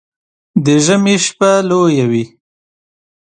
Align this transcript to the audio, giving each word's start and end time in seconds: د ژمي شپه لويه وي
د 0.65 0.67
ژمي 0.85 1.15
شپه 1.25 1.51
لويه 1.69 2.05
وي 2.11 2.23